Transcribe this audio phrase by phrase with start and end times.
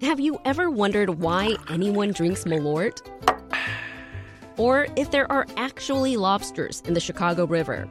[0.00, 3.02] Have you ever wondered why anyone drinks Malort?
[4.56, 7.88] Or if there are actually lobsters in the Chicago River?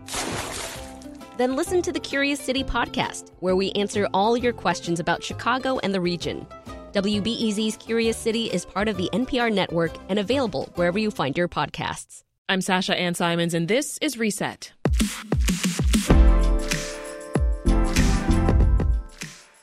[1.37, 5.79] Then listen to the Curious City podcast, where we answer all your questions about Chicago
[5.79, 6.47] and the region.
[6.93, 11.49] WBEZ's Curious City is part of the NPR network and available wherever you find your
[11.49, 12.23] podcasts.
[12.47, 14.71] I'm Sasha Ann Simons, and this is Reset.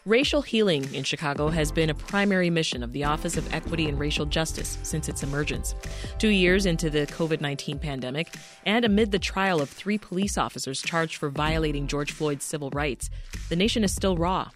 [0.06, 3.98] Racial healing in Chicago has been a primary mission of the Office of Equity and
[3.98, 5.74] Racial Justice since its emergence.
[6.18, 8.34] Two years into the COVID 19 pandemic,
[8.66, 13.08] and amid the trial of three police officers charged for violating George Floyd's civil rights,
[13.48, 14.50] the nation is still raw.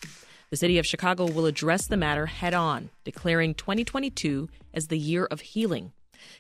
[0.51, 5.25] The city of Chicago will address the matter head on, declaring 2022 as the year
[5.25, 5.93] of healing.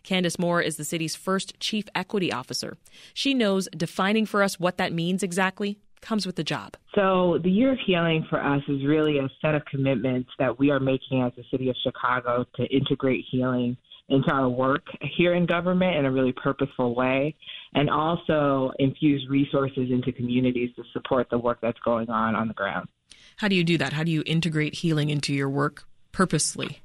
[0.02, 2.76] Candace Moore is the city's first chief equity officer.
[3.14, 6.76] She knows defining for us what that means exactly comes with the job.
[6.94, 10.70] So, the year of healing for us is really a set of commitments that we
[10.70, 13.76] are making as the city of Chicago to integrate healing
[14.08, 14.84] into our work
[15.16, 17.34] here in government in a really purposeful way
[17.74, 22.54] and also infuse resources into communities to support the work that's going on on the
[22.54, 22.88] ground.
[23.36, 23.92] How do you do that?
[23.92, 26.80] How do you integrate healing into your work purposely?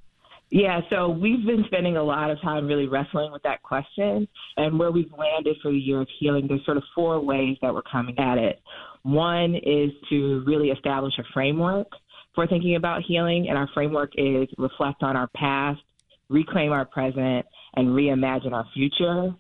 [0.50, 4.28] Yeah, so we've been spending a lot of time really wrestling with that question.
[4.56, 7.74] And where we've landed for the year of healing, there's sort of four ways that
[7.74, 8.62] we're coming at it.
[9.04, 11.88] One is to really establish a framework
[12.34, 15.82] for thinking about healing, and our framework is reflect on our past,
[16.30, 19.36] reclaim our present, and reimagine our future.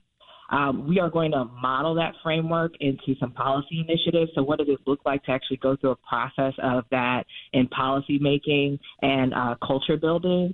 [0.50, 4.32] Um, we are going to model that framework into some policy initiatives.
[4.36, 7.24] So, what does it look like to actually go through a process of that
[7.54, 10.54] in policy making and uh, culture building?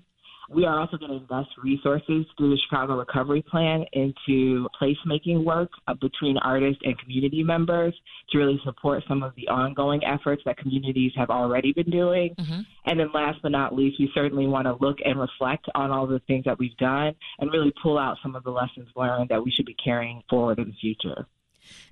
[0.49, 5.69] We are also going to invest resources through the Chicago Recovery Plan into placemaking work
[5.87, 7.93] uh, between artists and community members
[8.31, 12.33] to really support some of the ongoing efforts that communities have already been doing.
[12.39, 12.61] Mm-hmm.
[12.85, 16.07] And then last but not least, we certainly want to look and reflect on all
[16.07, 19.43] the things that we've done and really pull out some of the lessons learned that
[19.43, 21.27] we should be carrying forward in the future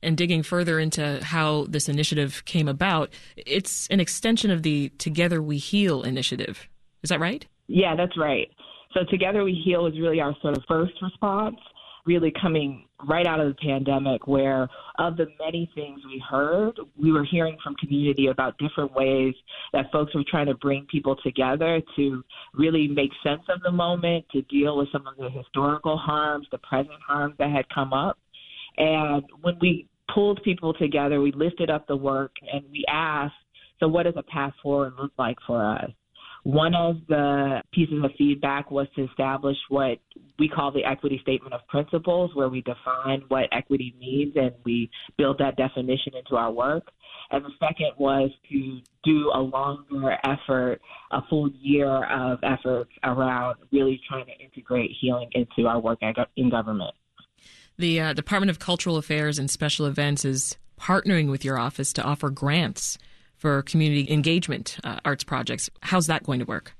[0.02, 5.42] and digging further into how this initiative came about, it's an extension of the Together
[5.42, 6.68] We Heal initiative.
[7.04, 7.46] Is that right?
[7.68, 8.50] Yeah, that's right.
[8.94, 11.58] So Together We Heal is really our sort of first response,
[12.06, 14.68] really coming right out of the pandemic where
[14.98, 19.36] of the many things we heard, we were hearing from community about different ways
[19.74, 22.24] that folks were trying to bring people together to
[22.54, 26.58] really make sense of the moment, to deal with some of the historical harms, the
[26.60, 28.18] present harms that had come up.
[28.78, 33.36] And when we pulled people together, we lifted up the work and we asked,
[33.80, 35.92] so what does a path forward look like for us?
[36.44, 40.00] One of the pieces of feedback was to establish what
[40.40, 44.90] we call the equity statement of principles, where we define what equity means and we
[45.18, 46.84] build that definition into our work.
[47.32, 50.80] And the second was to do a longer effort,
[51.12, 56.00] a full year of efforts around really trying to integrate healing into our work
[56.38, 56.96] in government.
[57.78, 62.04] The uh, Department of Cultural Affairs and Special Events is partnering with your office to
[62.04, 62.98] offer grants
[63.38, 65.70] for community engagement uh, arts projects.
[65.82, 66.74] How's that going to work?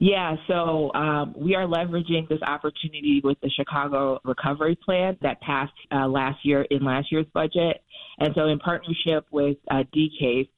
[0.00, 5.72] Yeah, so um, we are leveraging this opportunity with the Chicago Recovery Plan that passed
[5.90, 7.82] uh, last year in last year's budget.
[8.20, 10.48] And so, in partnership with uh, DCASE,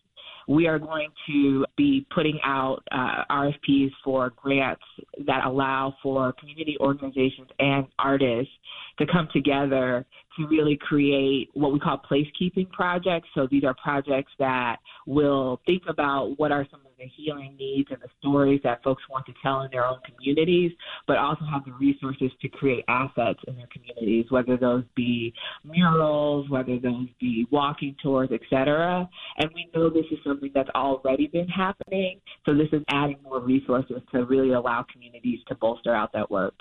[0.46, 4.82] we are going to be putting out uh, RFPs for grants
[5.26, 8.52] that allow for community organizations and artists
[8.98, 10.04] to come together
[10.40, 13.28] to really create what we call placekeeping projects.
[13.34, 17.88] So these are projects that will think about what are some of the healing needs
[17.90, 20.72] and the stories that folks want to tell in their own communities,
[21.06, 25.32] but also have the resources to create assets in their communities, whether those be
[25.64, 29.08] murals, whether those be walking tours, etc.
[29.38, 32.20] And we know this is something that's already been happening.
[32.46, 36.54] So this is adding more resources to really allow communities to bolster out that work.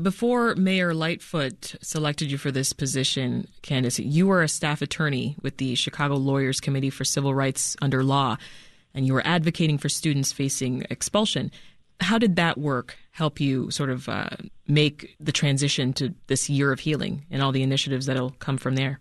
[0.00, 5.58] Before Mayor Lightfoot selected you for this position, Candace, you were a staff attorney with
[5.58, 8.38] the Chicago Lawyers Committee for Civil Rights under Law,
[8.94, 11.50] and you were advocating for students facing expulsion.
[12.00, 14.30] How did that work help you sort of uh,
[14.66, 18.76] make the transition to this year of healing and all the initiatives that'll come from
[18.76, 19.00] there?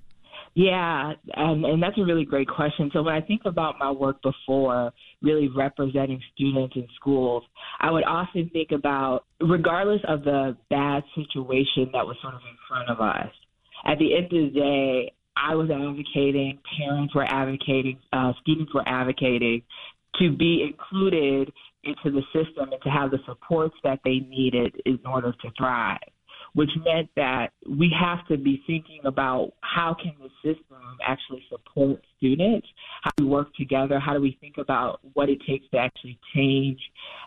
[0.55, 2.91] Yeah, um, and that's a really great question.
[2.93, 4.91] So when I think about my work before,
[5.21, 7.43] really representing students in schools,
[7.79, 12.57] I would often think about, regardless of the bad situation that was sort of in
[12.67, 13.31] front of us,
[13.85, 18.87] at the end of the day, I was advocating, parents were advocating, uh, students were
[18.87, 19.63] advocating
[20.19, 21.51] to be included
[21.83, 25.97] into the system and to have the supports that they needed in order to thrive
[26.53, 31.99] which meant that we have to be thinking about how can the system actually support
[32.17, 32.67] students,
[33.01, 36.19] how do we work together, how do we think about what it takes to actually
[36.35, 36.79] change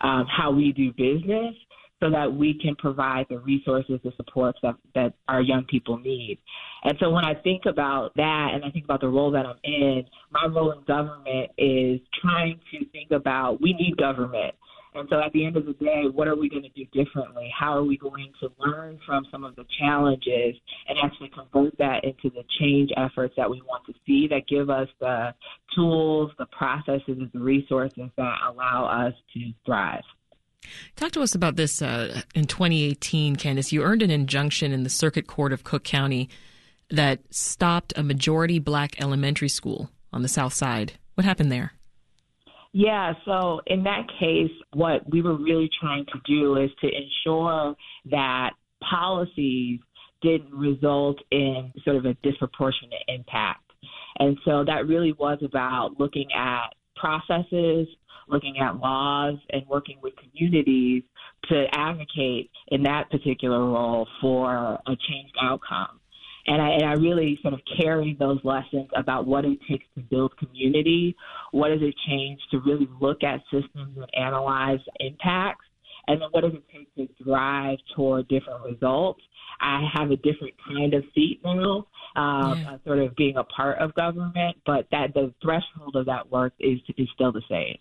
[0.02, 1.54] um, how we do business
[2.00, 6.38] so that we can provide the resources, the supports that, that our young people need.
[6.84, 9.56] And so when I think about that and I think about the role that I'm
[9.64, 14.54] in, my role in government is trying to think about we need government.
[14.96, 17.52] And so at the end of the day, what are we going to do differently?
[17.56, 20.56] How are we going to learn from some of the challenges
[20.88, 24.70] and actually convert that into the change efforts that we want to see that give
[24.70, 25.34] us the
[25.74, 30.02] tools, the processes, the resources that allow us to thrive?
[30.96, 33.72] Talk to us about this uh, in 2018, Candace.
[33.72, 36.30] You earned an injunction in the Circuit Court of Cook County
[36.88, 40.94] that stopped a majority black elementary school on the south side.
[41.14, 41.75] What happened there?
[42.78, 47.74] Yeah, so in that case, what we were really trying to do is to ensure
[48.10, 48.50] that
[48.86, 49.80] policies
[50.20, 53.62] didn't result in sort of a disproportionate impact.
[54.18, 57.88] And so that really was about looking at processes,
[58.28, 61.02] looking at laws, and working with communities
[61.48, 65.98] to advocate in that particular role for a changed outcome.
[66.46, 70.00] And I, and I really sort of carry those lessons about what it takes to
[70.00, 71.16] build community,
[71.50, 75.64] what does it change to really look at systems and analyze impacts,
[76.06, 79.22] and then what does it take to drive toward different results.
[79.60, 82.76] I have a different kind of seat now, um, yeah.
[82.84, 86.78] sort of being a part of government, but that the threshold of that work is
[86.96, 87.78] is still the same.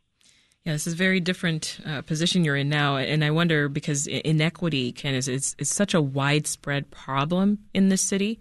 [0.64, 4.08] Yeah, this is a very different uh, position you're in now, and I wonder because
[4.08, 8.40] inequity, Ken, is, is, is such a widespread problem in this city.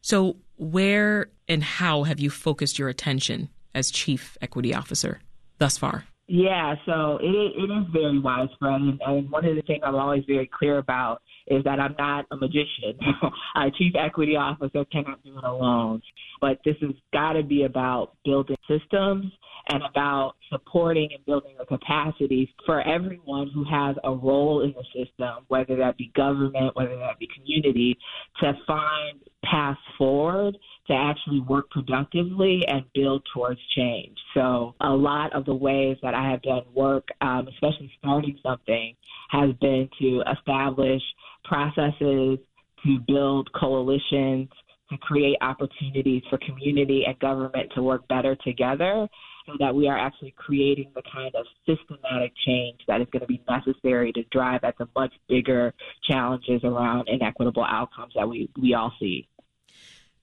[0.00, 5.20] So, where and how have you focused your attention as chief equity officer
[5.58, 6.04] thus far?
[6.30, 8.80] Yeah, so it, it is very widespread.
[9.00, 12.36] And, one of the things I'm always very clear about is that I'm not a
[12.36, 12.98] magician.
[13.56, 16.02] a chief equity officer cannot do it alone.
[16.40, 19.32] But this has got to be about building systems
[19.68, 24.84] and about supporting and building the capacity for everyone who has a role in the
[24.94, 27.96] system, whether that be government, whether that be community,
[28.40, 30.56] to find paths forward
[30.86, 34.16] to actually work productively and build towards change.
[34.34, 38.94] So, a lot of the ways that I have done work, um, especially starting something,
[39.30, 41.02] has been to establish
[41.44, 42.38] processes,
[42.84, 44.48] to build coalitions,
[44.90, 49.08] to create opportunities for community and government to work better together
[49.46, 53.26] so that we are actually creating the kind of systematic change that is going to
[53.26, 55.72] be necessary to drive at the much bigger
[56.08, 59.26] challenges around inequitable outcomes that we, we all see.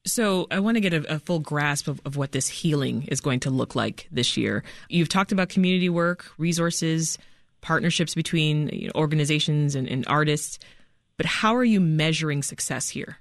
[0.08, 3.22] So, I want to get a, a full grasp of, of what this healing is
[3.22, 4.64] going to look like this year.
[4.88, 7.18] You've talked about community work, resources,
[7.62, 10.60] partnerships between you know, organizations and, and artists,
[11.18, 13.18] but how are you measuring success here?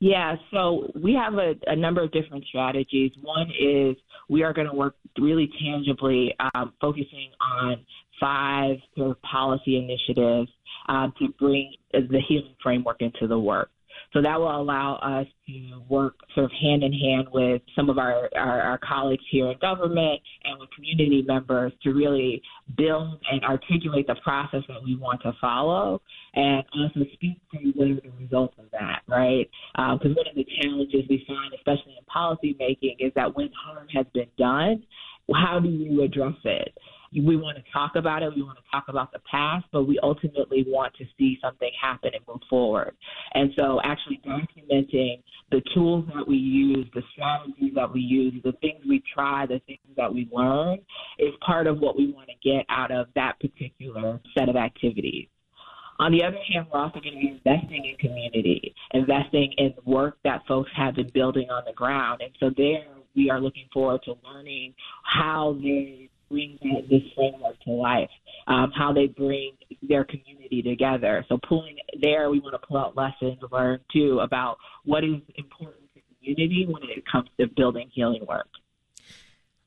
[0.00, 3.12] Yeah, so we have a, a number of different strategies.
[3.20, 3.96] One is
[4.30, 7.84] we are going to work really tangibly, um, focusing on
[8.18, 10.50] five sort of policy initiatives
[10.88, 13.70] um, to bring the healing framework into the work.
[14.12, 17.98] So that will allow us to work sort of hand in hand with some of
[17.98, 22.42] our, our, our, colleagues here in government and with community members to really
[22.76, 26.02] build and articulate the process that we want to follow
[26.34, 29.48] and also speak to what are the results of that, right?
[29.74, 33.86] Because um, one of the challenges we find, especially in policymaking, is that when harm
[33.94, 34.82] has been done,
[35.34, 36.76] how do you address it?
[37.12, 38.32] We want to talk about it.
[38.34, 42.12] We want to talk about the past, but we ultimately want to see something happen
[42.14, 42.94] and move forward.
[43.34, 48.52] And so, actually documenting the tools that we use, the strategies that we use, the
[48.60, 50.78] things we try, the things that we learn
[51.18, 55.26] is part of what we want to get out of that particular set of activities.
[55.98, 60.16] On the other hand, we're also going to be investing in community, investing in work
[60.24, 62.22] that folks have been building on the ground.
[62.22, 67.60] And so there we are looking forward to learning how they bring that, this framework
[67.64, 68.10] to life,
[68.46, 71.24] um, how they bring their community together.
[71.28, 75.82] So pulling there, we want to pull out lessons learned too about what is important
[75.94, 78.48] to community when it comes to building healing work.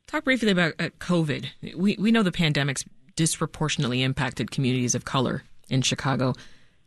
[0.08, 1.48] Talk briefly about uh, COVID.
[1.76, 6.34] We we know the pandemic's disproportionately impacted communities of color in Chicago.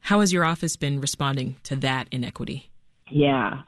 [0.00, 2.71] How has your office been responding to that inequity?
[3.11, 3.62] Yeah.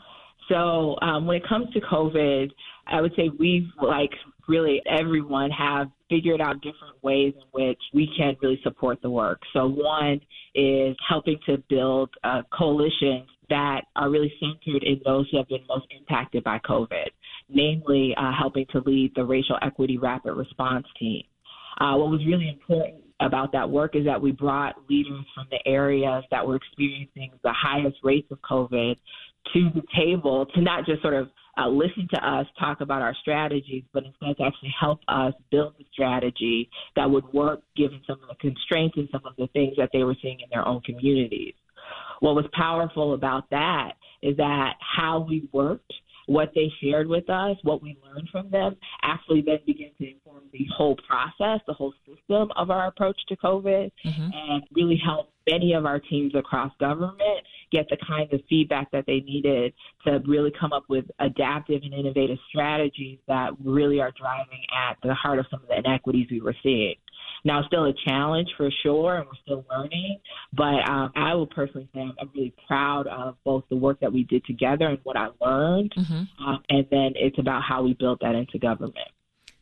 [0.48, 2.50] So um, when it comes to COVID,
[2.86, 4.12] I would say we've like
[4.48, 9.40] really everyone have figured out different ways in which we can really support the work.
[9.52, 10.20] So one
[10.54, 15.64] is helping to build uh, coalitions that are really centered in those who have been
[15.68, 17.08] most impacted by COVID,
[17.48, 21.22] namely uh, helping to lead the racial equity rapid response team.
[21.80, 25.58] Uh, what was really important about that work is that we brought leaders from the
[25.66, 28.96] areas that were experiencing the highest rates of COVID
[29.54, 33.14] to the table to not just sort of uh, listen to us talk about our
[33.20, 38.18] strategies, but instead to actually help us build the strategy that would work given some
[38.22, 40.80] of the constraints and some of the things that they were seeing in their own
[40.82, 41.54] communities.
[42.20, 45.92] What was powerful about that is that how we worked
[46.28, 50.42] what they shared with us, what we learned from them, actually then began to inform
[50.52, 54.28] the whole process, the whole system of our approach to COVID, mm-hmm.
[54.34, 57.37] and really help many of our teams across government
[57.70, 59.72] get the kind of feedback that they needed
[60.04, 65.14] to really come up with adaptive and innovative strategies that really are driving at the
[65.14, 66.94] heart of some of the inequities we were seeing.
[67.44, 70.18] Now, it's still a challenge for sure, and we're still learning.
[70.52, 74.12] But um, I will personally say I'm, I'm, really proud of both the work that
[74.12, 76.46] we did together and what I learned, mm-hmm.
[76.46, 78.96] um, and then it's about how we built that into government.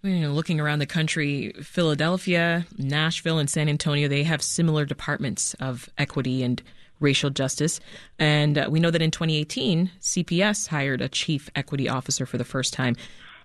[0.02, 5.54] You know, looking around the country, Philadelphia, Nashville, and San Antonio, they have similar departments
[5.54, 6.62] of equity and
[7.00, 7.80] racial justice.
[8.18, 12.44] And uh, we know that in 2018, CPS hired a chief equity officer for the
[12.44, 12.96] first time.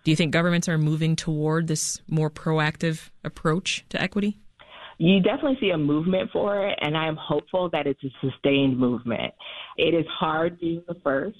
[0.03, 4.39] Do you think governments are moving toward this more proactive approach to equity?
[4.97, 8.77] You definitely see a movement for it, and I am hopeful that it's a sustained
[8.77, 9.33] movement.
[9.77, 11.37] It is hard being the first.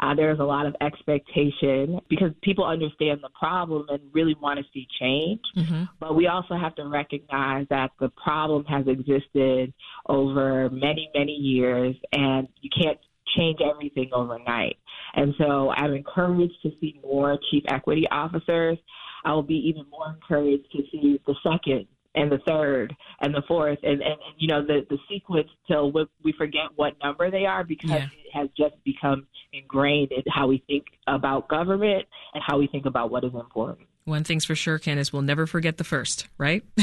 [0.00, 4.64] Uh, there's a lot of expectation because people understand the problem and really want to
[4.72, 5.40] see change.
[5.56, 5.84] Mm-hmm.
[5.98, 9.72] But we also have to recognize that the problem has existed
[10.08, 12.98] over many, many years, and you can't
[13.36, 14.76] change everything overnight.
[15.14, 18.78] And so I'm encouraged to see more chief equity officers.
[19.24, 21.86] I will be even more encouraged to see the second
[22.18, 25.92] and the third and the fourth and, and, and you know the, the sequence till
[25.92, 28.04] we forget what number they are because yeah.
[28.04, 32.86] it has just become ingrained in how we think about government and how we think
[32.86, 33.86] about what is important.
[34.04, 36.64] One thing's for sure, Candace, we'll never forget the first, right?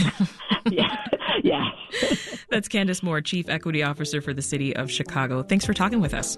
[0.69, 0.95] yeah.
[1.43, 1.69] Yeah.
[2.49, 5.43] That's Candace Moore, Chief Equity Officer for the City of Chicago.
[5.43, 6.37] Thanks for talking with us.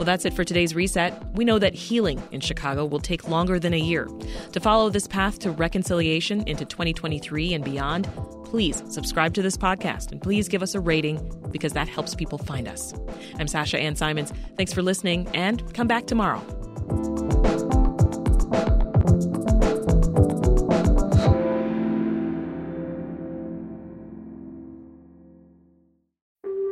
[0.00, 1.22] Well, that's it for today's reset.
[1.34, 4.08] We know that healing in Chicago will take longer than a year.
[4.52, 8.08] To follow this path to reconciliation into 2023 and beyond,
[8.46, 12.38] please subscribe to this podcast and please give us a rating because that helps people
[12.38, 12.94] find us.
[13.38, 14.32] I'm Sasha Ann Simons.
[14.56, 16.59] Thanks for listening and come back tomorrow.